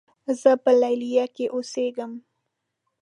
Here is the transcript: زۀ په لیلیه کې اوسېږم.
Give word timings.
زۀ 0.41 0.51
په 0.63 0.71
لیلیه 0.81 1.25
کې 1.35 1.45
اوسېږم. 1.55 2.11